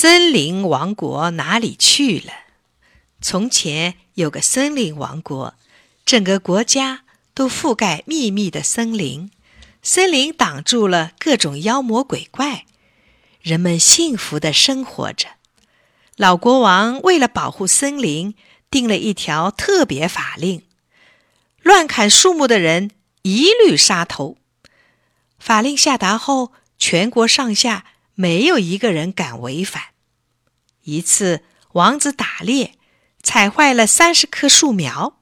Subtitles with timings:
[0.00, 2.32] 森林王国哪里去了？
[3.20, 5.54] 从前有个森林王国，
[6.06, 7.02] 整个国家
[7.34, 9.32] 都覆盖密密的森林，
[9.82, 12.64] 森林挡住了各种妖魔鬼怪，
[13.42, 15.30] 人们幸福的生活着。
[16.14, 18.36] 老国王为了保护森林，
[18.70, 20.62] 定了一条特别法令：
[21.60, 22.92] 乱砍树木的人
[23.22, 24.36] 一律杀头。
[25.40, 27.84] 法令下达后，全国上下。
[28.20, 29.90] 没有一个人敢违反。
[30.82, 32.74] 一次，王子打猎，
[33.22, 35.20] 踩坏了三十棵树苗。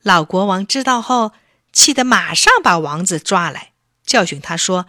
[0.00, 1.32] 老国王知道后，
[1.74, 4.86] 气得马上把王子抓来，教训他说：“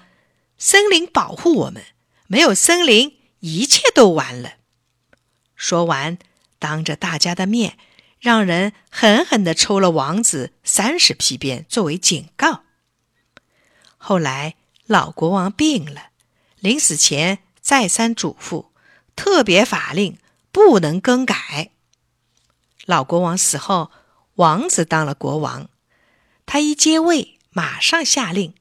[0.57, 1.83] 森林保护我们，
[2.27, 4.53] 没有森林，一切都完了。”
[5.53, 6.17] 说完，
[6.59, 7.77] 当着大家的面，
[8.21, 12.63] 让人狠狠地抽了王子三十皮鞭作为警告。
[13.97, 16.11] 后来，老国王病了。
[16.67, 18.65] 临死前再三嘱咐，
[19.15, 20.17] 特别法令
[20.51, 21.71] 不能更改。
[22.85, 23.89] 老国王死后，
[24.35, 25.69] 王子当了国王。
[26.45, 28.53] 他一接位，马上下令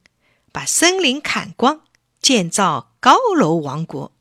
[0.53, 1.81] 把森林砍光，
[2.21, 4.13] 建造高楼王国。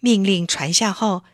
[0.00, 1.24] 命令传下后，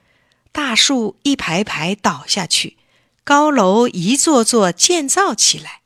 [0.51, 2.77] 大树一排排倒下去，
[3.23, 5.83] 高楼一座座建造起来。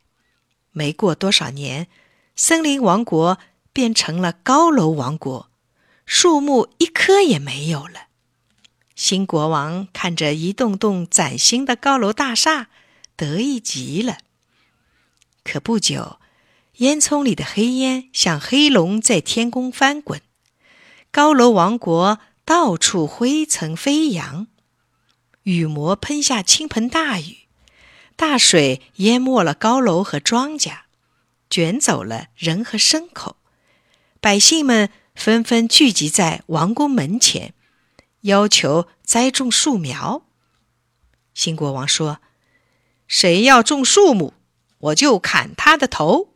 [0.70, 1.88] 没过多少年，
[2.34, 3.38] 森林王国。
[3.72, 5.50] 变成了高楼王国，
[6.04, 8.08] 树木一棵也没有了。
[8.94, 12.68] 新国王看着一栋栋崭新的高楼大厦，
[13.16, 14.18] 得意极了。
[15.42, 16.18] 可不久，
[16.76, 20.20] 烟囱里的黑烟像黑龙在天空翻滚，
[21.10, 24.46] 高楼王国到处灰尘飞扬，
[25.44, 27.38] 雨魔喷下倾盆大雨，
[28.14, 30.80] 大水淹没了高楼和庄稼，
[31.48, 33.36] 卷走了人和牲口。
[34.22, 37.54] 百姓们纷纷聚集在王宫门前，
[38.20, 40.22] 要求栽种树苗。
[41.34, 42.20] 新国王说
[43.08, 44.34] ：“谁要种树木，
[44.78, 46.34] 我就砍他的头。”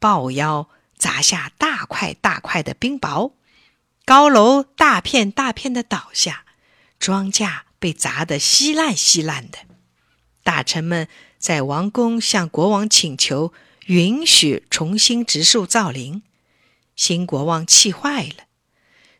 [0.00, 0.68] 豹妖
[0.98, 3.34] 砸下大块大块的冰雹，
[4.04, 6.44] 高楼大片大片的倒下，
[6.98, 9.58] 庄稼被砸得稀烂稀烂的。
[10.42, 11.06] 大臣们
[11.38, 13.52] 在王宫向国王请求。
[13.86, 16.22] 允许重新植树造林，
[16.96, 18.44] 新国王气坏了。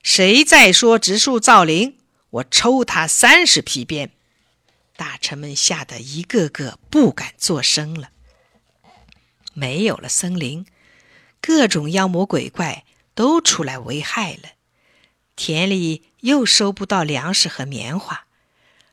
[0.02, 1.98] 谁再说植树造林，
[2.30, 4.12] 我抽他三十皮鞭！
[4.96, 8.10] 大臣们吓得一个个不敢作声了。
[9.52, 10.64] 没有了森林，
[11.40, 14.50] 各种妖魔鬼怪都出来危害了，
[15.36, 18.26] 田里又收不到粮食和棉花，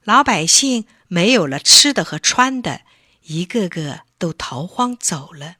[0.04, 2.82] 老百姓没有了吃的和穿的，
[3.24, 5.58] 一个个都逃荒走了。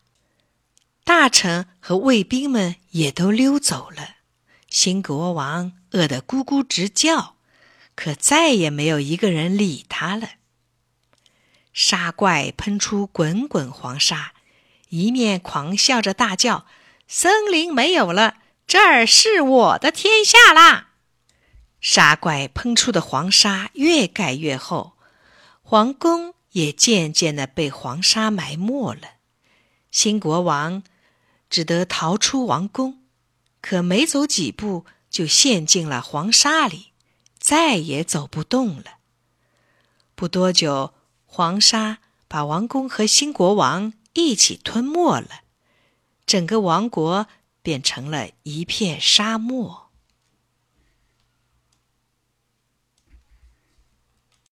[1.04, 4.18] 大臣和卫兵们也都溜走了，
[4.70, 7.36] 新国王饿得咕咕直叫，
[7.96, 10.30] 可再也没有一个人理他了。
[11.74, 14.34] 沙怪喷出滚滚黄沙，
[14.90, 16.66] 一面狂笑着大叫
[17.08, 18.36] ：“森林没有了，
[18.68, 20.90] 这儿是我的天下啦！”
[21.82, 24.94] 沙怪喷出的黄沙越盖越厚，
[25.62, 29.21] 皇宫也渐渐的被黄沙埋没了。
[29.92, 30.82] 新国王。
[31.50, 33.04] 只得逃出王宫，
[33.62, 36.94] 可没走几步就陷进了黄沙里，
[37.38, 39.00] 再也走不动了。
[40.16, 40.94] 不多久，
[41.26, 41.98] 黄沙
[42.30, 45.42] 把王宫和新国王一起吞没了，
[46.26, 47.28] 整个王国
[47.62, 49.91] 变成了一片沙漠。